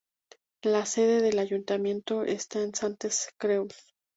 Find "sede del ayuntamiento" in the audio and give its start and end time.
0.87-2.23